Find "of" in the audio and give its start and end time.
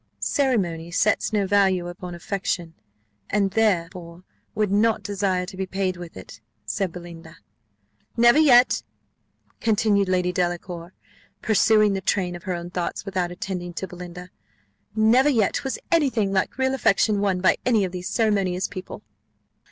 12.35-12.41, 17.85-17.91